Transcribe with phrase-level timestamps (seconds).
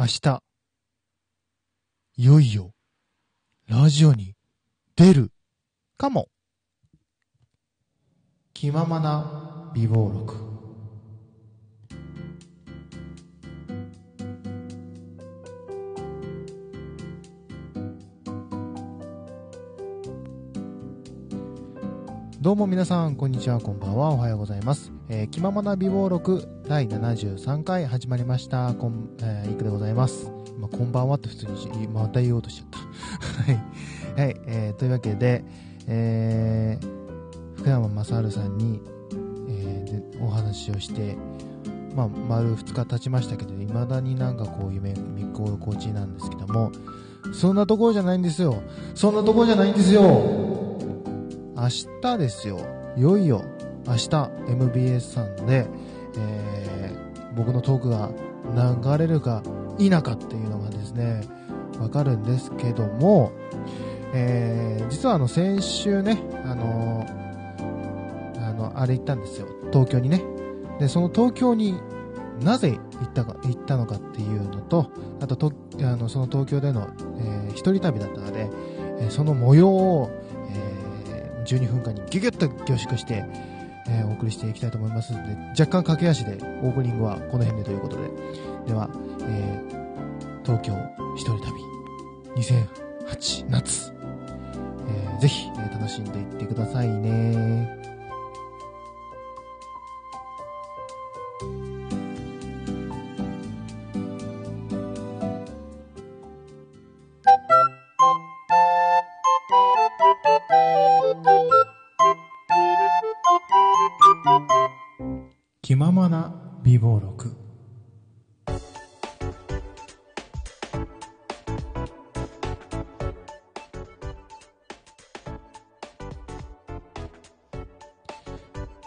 [0.00, 0.42] 明日、
[2.18, 2.70] いよいよ、
[3.66, 4.36] ラジオに
[4.94, 5.32] 出る
[5.96, 6.28] かも。
[8.54, 10.47] 気ままな美貌録。
[22.40, 24.92] どうも皆さん、こんにちは、こんばんは、おはようございます。
[25.08, 28.74] えー、気ままな美貌録第73回始まりました。
[28.74, 30.30] こん、えー、いくでございます。
[30.56, 32.78] まあ、こんばんはって普通に、また言おうとしちゃった。
[33.42, 33.58] は
[34.22, 34.26] い。
[34.26, 35.44] はい、えー、というわけで、
[35.88, 38.82] えー、福山雅治さんに、
[39.48, 41.16] えー、でお話をして、
[41.96, 46.70] まあ、丸2日経ちましたけど、未だになんかこう、夢、見心地なんですけども、
[47.32, 48.62] そんなところじゃないんですよ。
[48.94, 50.67] そんなところじゃないんですよ。
[51.58, 51.68] 明
[52.00, 52.60] 日ですよ。
[52.96, 53.44] いよいよ、
[53.84, 55.66] 明日 MBS さんで、
[56.16, 58.10] えー、僕のトークが
[58.54, 59.42] 流れるか
[59.76, 61.22] 否かっていうのがですね、
[61.80, 63.32] わかるんですけども、
[64.14, 69.48] えー、実はあの先週ね、あのー、あの、あれ行ったんですよ。
[69.72, 70.22] 東京にね。
[70.78, 71.80] で、その東京に
[72.40, 74.90] なぜ行ったか、行ったのかっていうのと、
[75.20, 78.48] あとと、あの、その東京での、えー、一人旅だったので、
[79.00, 80.10] えー、その模様を、
[81.48, 83.24] 12分間にギュギュッと凝縮して、
[83.88, 86.32] えー、お送りしていきたいと思いますので、若干駆け足で
[86.62, 88.08] オープニングはこの辺でということで。
[88.66, 88.90] では、
[89.22, 90.74] えー、東京
[91.16, 91.62] 一人旅
[92.36, 93.92] 2008夏、
[94.88, 97.87] えー、ぜひ、えー、楽しんでいってくださいね。
[115.78, 116.34] ままな
[116.64, 117.36] 美貌録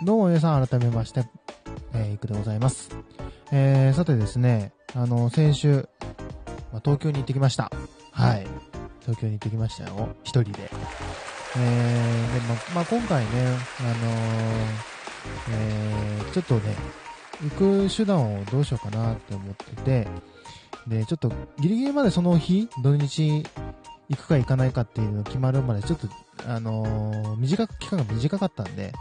[0.04, 1.24] どうも皆さん改めまして、
[1.94, 2.90] えー、いくでございます。
[3.54, 5.88] えー、さてですね、あの、先週、
[6.74, 7.72] まあ、東京に行ってきました。
[8.12, 8.46] はい。
[9.00, 10.10] 東京に行ってきましたよ。
[10.24, 10.70] 一人で。
[11.56, 13.30] えー、で、ま、まあ、今回ね、
[13.80, 14.91] あのー
[15.50, 16.76] えー、ちょっとね、
[17.44, 20.08] 行く手段をどうしようかなって思ってて、
[20.88, 23.44] で、ちょっとギリギリまでその日、土日
[24.10, 26.08] 行くか行かないかっていうの決まるまでちょっと、
[26.48, 28.92] あのー、短く、期間が短かったんで、やっ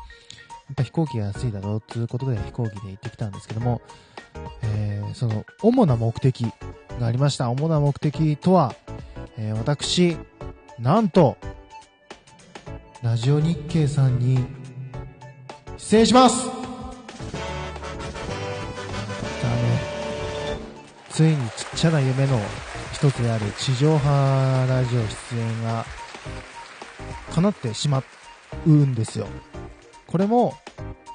[0.76, 3.80] ぱ飛行機が安いだろうっていうことで飛行機で行ってきたんですけども、
[4.62, 6.46] えー、その、主な目的
[7.00, 7.50] がありました。
[7.50, 8.74] 主な目的とは、
[9.36, 10.16] えー、私、
[10.78, 11.36] なんと、
[13.02, 14.44] ラジオ日経さんに
[15.80, 16.52] 失礼しますさ
[19.42, 19.80] あね、
[21.08, 22.38] ついにちっちゃな夢の
[22.92, 25.84] 一つである地上波ラジオ出演が
[27.32, 28.04] 叶ってしま
[28.66, 29.26] うんですよ。
[30.06, 30.54] これも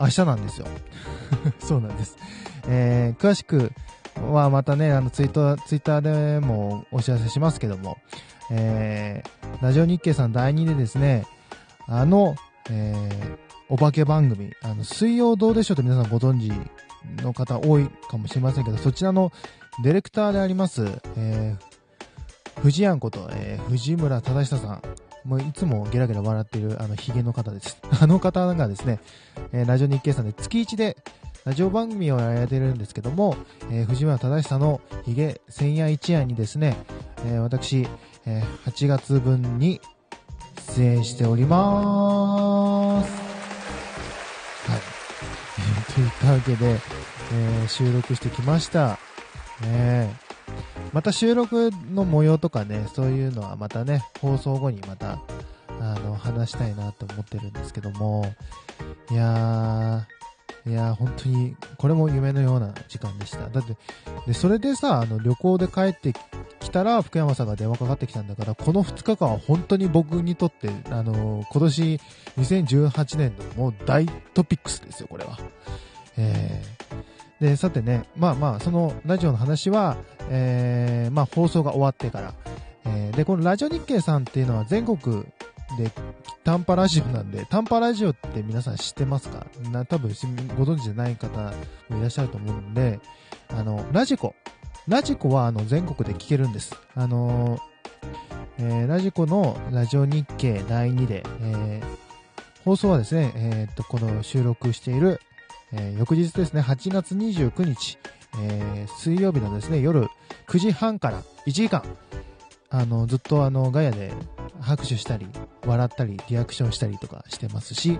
[0.02, 0.68] 明日なんですよ。
[1.59, 2.18] そうなんです。
[2.68, 3.72] えー、詳しく
[4.30, 7.97] はまたね、あのツイート、ツイッターでもお知らせしますけども、
[8.52, 11.26] えー、ラジオ日経さん第2でですね、
[11.88, 12.36] あの、
[12.70, 16.52] えー、お化け番組、あの、水曜どうでしょうって皆さんご存知
[17.24, 19.31] の方多いかもしれませんけど、そちらの
[19.84, 20.86] ディレクターであります、
[21.18, 24.81] えー、藤やんこと、えー、藤村忠久さん。
[25.26, 27.80] もういつもゲラゲラ笑っているあのヒゲの方です。
[28.00, 29.00] あの方がですね、
[29.52, 30.97] えー、ラジオ日経さんで月1で
[31.46, 33.36] ラジオ番組をやってるんですけども、
[33.72, 36.78] えー、藤村忠久のヒゲ千夜一夜にですね、
[37.26, 37.88] えー、私、
[38.28, 39.82] えー、8月分に
[40.76, 43.25] 出演しております。
[45.96, 46.78] といったわけで、
[47.32, 49.00] えー、収録してきました。
[49.62, 50.14] ね
[50.92, 55.20] また収録の模様とかね、そういうのはまたね、放送後にまた、
[55.80, 58.26] あの、話したいなと思ってるんですけども、
[59.10, 63.48] いやー、いやー、本当に、これも夢のような時間でした。
[63.50, 63.78] だって、
[64.28, 66.12] で、それでさ、あの、旅行で帰って
[66.66, 72.00] きたら、福山さんが電話かかってきたんだから、この2日間は本当に僕にとって、あの、今年
[72.38, 75.38] 2018年のもう大トピックスですよ、これは。
[76.17, 79.97] えー、で、さてね、まあまあ、そのラジオの話は、
[80.29, 82.34] えー、まあ放送が終わってから、
[82.85, 85.23] えー、で、このラジオ日経さんっていうのは全国
[85.78, 85.91] で
[86.44, 89.46] 短波ラジオなんで、短波ラジオって皆さん知ってますか？
[89.72, 90.09] な、多分
[90.58, 91.53] ご存知じゃない方
[91.90, 93.00] もいらっしゃると思うんで、
[93.50, 94.35] あの、ラジコ。
[94.87, 96.76] ラジコはあの全国で聞けるんです。
[96.93, 97.59] あの
[98.58, 105.20] えー、ラジコのラジオ日経第2で、えー、放送はですね、えー、っと、この収録している、
[105.73, 107.97] えー、翌日ですね、8月29日、
[108.40, 110.08] えー、水曜日のですね、夜
[110.47, 111.84] 9時半から1時間、
[112.70, 114.14] あの、ずっとあの、ガヤで
[114.61, 115.28] 拍手したり、
[115.66, 117.99] 笑ったり、リアクションしたりとかしてますし、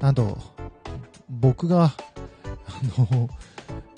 [0.00, 0.38] あと、
[1.28, 1.92] 僕が、あ
[2.98, 3.28] の、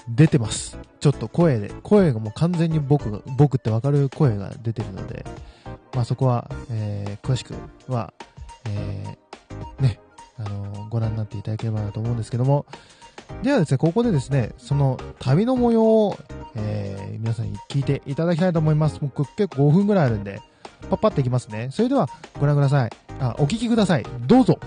[0.09, 0.79] 出てます。
[1.05, 5.27] ちょっと声で、声がもう完全に僕、僕ってわかる声が出てるので、
[5.95, 7.53] まあそこは、えー、詳しく
[7.89, 8.15] は、
[8.67, 10.01] えー、ね、
[10.39, 12.65] あの、ご覧になっていただければなと思うんですけども、
[13.43, 16.19] ではですね、ここでですね、その旅の模様を、
[16.55, 18.99] えー、皆さんに聞いていただきたいと思います。
[18.99, 20.41] 僕結構5分ぐらいあるんで、
[20.89, 21.69] パッパっていきますね。
[21.71, 22.09] それでは、
[22.41, 22.91] ご覧ください。
[23.21, 24.07] あ、お聞きください。
[24.27, 24.59] どうぞ。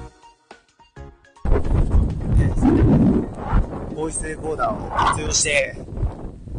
[3.95, 5.75] ボイスレコーダーを活用して、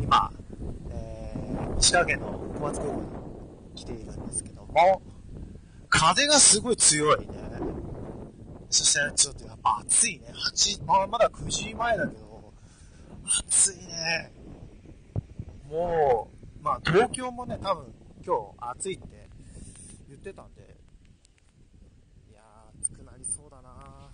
[0.08, 0.32] 今、
[0.88, 3.06] えー、石川県の小松空港に
[3.74, 5.02] 来ているんですけども、
[5.90, 7.26] 風がすごい強いね。
[8.70, 10.32] そしてちょっとやっぱ暑いね。
[10.54, 12.54] 8、まあ、まだ9時前だけど、
[13.38, 14.32] 暑いね。
[15.68, 17.92] もう、まあ東京もね、多分
[18.24, 19.28] 今日暑いって
[20.08, 20.74] 言ってたんで、
[22.30, 24.08] いやー、暑くなりそうだな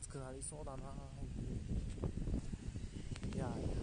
[0.00, 0.82] 暑くなりそうだな。
[3.34, 3.77] いやいやいや。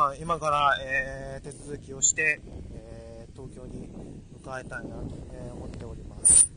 [0.00, 2.40] まあ今から、えー、手続きをして、
[2.72, 3.90] えー、東京に
[4.32, 6.50] 向かいたいなと、え思っております。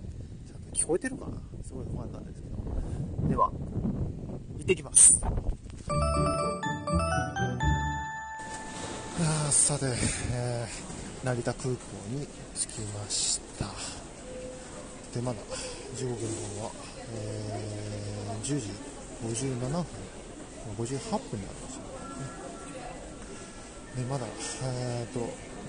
[0.48, 1.42] ちゃんと聞こえてるかな？
[1.62, 2.56] すごい不安なんですけど。
[3.28, 5.20] では、行ってきます。
[9.20, 9.88] あさて、
[10.32, 11.76] えー、成田空港
[12.12, 12.26] に
[12.56, 13.66] 着きました。
[15.14, 15.40] で、まだ
[15.98, 16.18] 時刻の
[16.62, 16.72] 方は、
[17.12, 18.70] えー、10時
[19.22, 19.86] 57分、
[20.78, 21.73] 58分になるんです。
[23.96, 24.26] で、まだ、
[24.64, 25.20] えーと、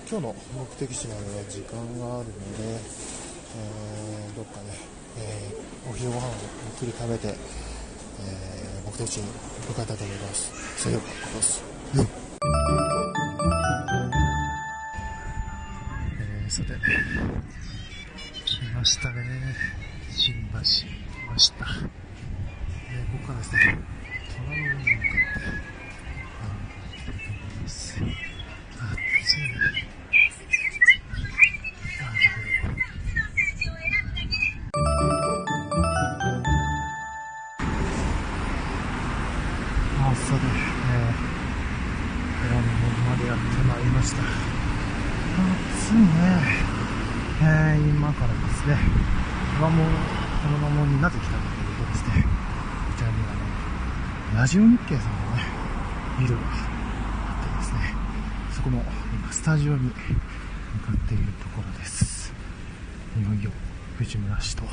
[0.09, 4.73] 今日の目的地までは時間があるので、えー、どっかね、
[5.17, 9.31] えー、お昼ご飯をゆっくり食べて、えー、目的地に
[9.67, 10.51] 向かいたいと思います。
[10.81, 11.61] それでは、どうぞ。
[11.93, 12.07] うん
[16.19, 16.73] えー、さて、
[18.43, 19.21] 来ましたね。
[20.09, 20.63] 新橋来
[21.29, 21.65] ました。
[22.91, 23.77] えー、ここからですね、
[43.45, 44.21] までやってまいりました。
[45.85, 46.75] 暑いね。
[47.41, 48.77] えー、今からですね、
[49.57, 49.85] 虎門、
[50.43, 53.13] 虎ノ門になぜ来たかというとですね、こちらに
[54.33, 55.43] あの、ラジオ日経さんのね、
[56.19, 56.45] ビルがあ
[57.41, 57.93] ってですね、
[58.55, 59.97] そこの今スタジオに向か
[60.93, 62.33] っているところです。
[63.19, 63.51] いよいよ
[63.97, 64.63] 藤村氏と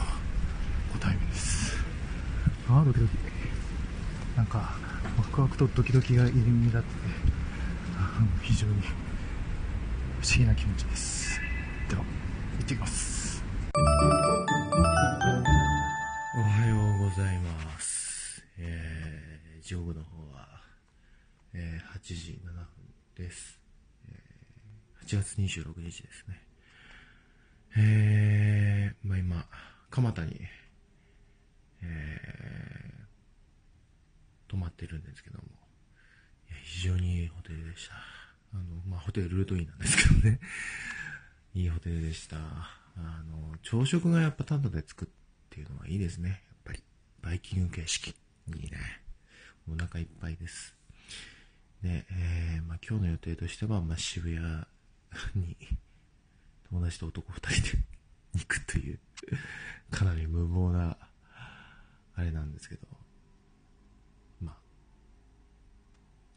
[0.92, 1.76] ご対面です。
[2.69, 3.12] ああ、ドキドキ。
[4.36, 4.74] なんか、
[5.19, 7.31] ワクワクとドキドキが入り乱ってて、
[8.42, 8.74] 非常に
[10.20, 11.40] 不思議な気持ちです。
[11.88, 13.42] では、行ってきます。
[16.34, 16.76] おはよ
[17.06, 18.44] うございます。
[18.58, 20.62] えー、時刻の方は、
[21.54, 22.64] えー、8時7分
[23.16, 23.58] です。
[24.08, 26.42] えー、8月26日ですね。
[27.76, 29.46] えー、まあ今、
[29.90, 30.40] 蒲田に、
[31.82, 35.61] えー、泊まってるんですけども、
[36.82, 37.94] 常にいいホテルでした。
[37.94, 40.41] あの、まあホテルルートインなんですけどね。
[41.55, 42.39] いいホテルでした。
[42.39, 45.08] あの、朝食がやっぱタダで作っ
[45.51, 46.31] ていうのはいいですね。
[46.31, 46.82] やっぱり。
[47.20, 48.08] バイキング形式。
[48.10, 49.03] いいね。
[49.69, 50.74] お腹いっぱいです。
[51.82, 54.41] で、えー、まあ今日の予定としては、まあ渋谷
[55.34, 55.56] に
[56.69, 57.84] 友達と男二人で
[58.34, 58.98] 行くという、
[59.91, 60.96] かなり無謀な、
[62.15, 62.86] あれなんですけど、
[64.41, 64.56] まあ、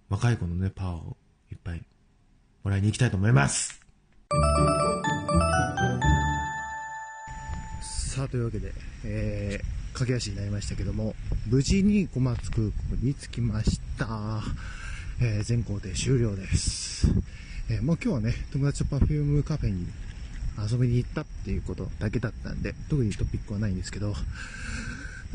[0.09, 1.17] 若い子のね、パワーを
[1.51, 1.81] いっぱい
[2.63, 3.79] もらいに行きたいと思います
[7.81, 8.71] さあ、というわけで、
[9.03, 11.15] えー、駆け足になりましたけども、
[11.47, 12.71] 無事に小松空港
[13.01, 14.41] に着きました。
[15.21, 17.07] えー、全行程終了です。
[17.69, 19.87] えー、もう今日はね、友達と Perfume カフェに
[20.71, 24.13] 遊びに行ったっていうことだけだったんで、特にトピックはないんですけど、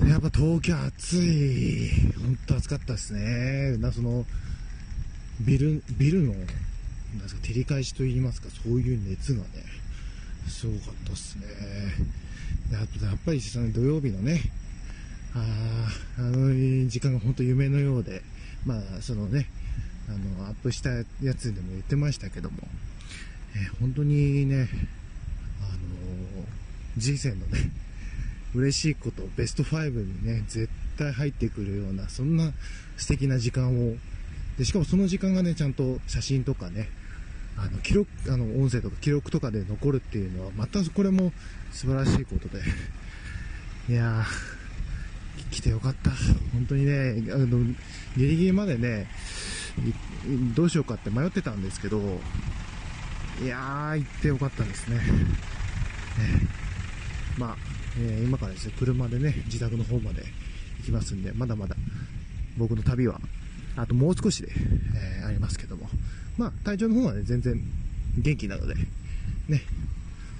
[0.06, 1.90] やっぱ東京暑い。
[2.18, 3.76] 本当暑かったですね。
[3.78, 4.24] な、その、
[5.40, 6.46] ビル、ビルの、なん
[7.22, 9.46] ですか、照り返しと言いますか、そういう熱がね、
[10.48, 11.46] すごかったですね。
[12.70, 14.42] であとやっぱりその土曜日のね、
[15.34, 18.22] あーあの時間が本当夢のようで、
[18.66, 19.46] まあそのね、
[20.08, 22.58] あのアップしたやつでも言ってましたけども、
[23.54, 24.68] えー本当にね、
[25.62, 26.44] あの
[26.96, 27.70] 人生のね、
[28.54, 30.68] 嬉しいこと、ベスト5にね、絶
[30.98, 32.52] 対入ってくるような、そんな
[32.96, 33.96] 素敵な時間を
[34.58, 36.88] で、しかもその時間がね、ちゃんと写真とかね、
[37.56, 41.32] あの、記録、あの、音声とか記録とかで残るっていうのは、またこれも
[41.72, 42.62] 素晴らしいことで、
[43.88, 46.10] いやー、来てよかった。
[46.52, 47.64] 本当にね、あの、
[48.16, 49.08] ギリギリまでね、
[50.54, 52.00] どうしようかって迷ってたんですけど、
[53.42, 54.96] いやー、行ってよかったですね。
[54.96, 55.02] ね
[57.38, 57.56] まあ、
[57.98, 60.22] えー今からですね、車でね、自宅の方まで
[60.78, 61.76] 行きますんで、まだまだ
[62.56, 63.20] 僕の旅は、
[63.76, 64.50] あともう少しで、
[64.96, 65.88] えーありますけども、
[66.36, 67.60] まあ、体調の方はね、全然
[68.18, 69.62] 元気なので、ね、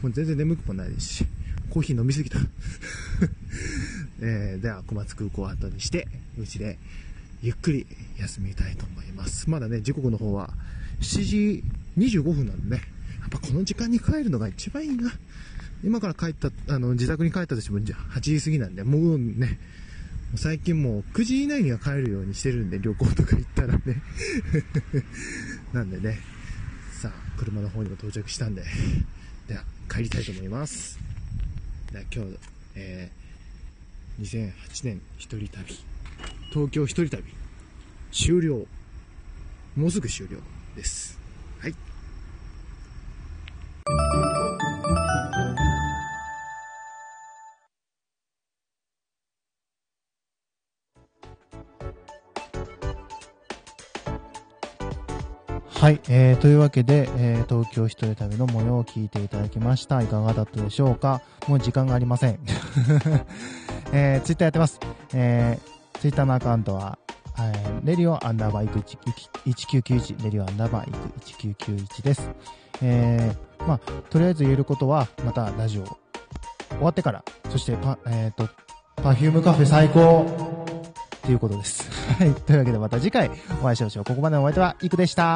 [0.03, 1.27] もう全然眠くもないですし、
[1.71, 2.39] コーヒー飲みすぎた。
[4.21, 6.09] えーでは、小松空港を後にして、
[6.39, 6.79] うちで
[7.43, 7.87] ゆっくり
[8.19, 9.49] 休みたいと思います。
[9.49, 10.53] まだね、時刻の方は
[11.01, 11.65] 7時
[11.97, 12.83] 25分なんでね、
[13.21, 15.13] やっぱこの時間に帰るのが一番いいな。
[15.83, 19.59] 今から帰った、あの、自宅に帰ったとしても、じゃあ8時過ぎなんで、もうね、
[20.37, 23.81] 最近もう9時以内には帰るようにしてるんで、旅行とか行ったらね。
[25.75, 26.21] なんでね、
[26.93, 28.65] さあ、車の方にも到着したんで、
[29.49, 30.99] では、帰りたいと思います。
[31.91, 32.39] では、今日、
[32.77, 34.53] えー、2008
[34.85, 35.79] 年一人旅、
[36.51, 37.25] 東京一人旅、
[38.13, 38.67] 終了。
[39.77, 40.39] もうすぐ終了
[40.77, 41.19] です。
[41.59, 41.75] はい。
[55.90, 60.00] はい、えー、というわけで、えー、東京一人旅の模様を聞いていただきました。
[60.00, 61.20] いかがだったでしょうか？
[61.49, 62.38] もう時間がありません。
[63.90, 64.78] えー、ツイッターやってます。
[65.12, 66.97] えー、ツイッターのアカウントは、
[67.40, 72.30] えー、レディオアンダーバーイク1991、レディオアンダーバーイク1991です。
[72.82, 73.80] えー、まあ、
[74.11, 75.99] とりあえず言えることは、またラジオ終
[76.82, 78.49] わってから、そしてパ、えっ、と、
[79.02, 80.61] パフュームカフェ最高
[81.20, 81.88] っていうことです。
[82.18, 82.35] はい。
[82.35, 83.30] というわけでまた次回
[83.62, 84.04] お会いしましょう。
[84.04, 85.28] ここまでのお相手はイクでした。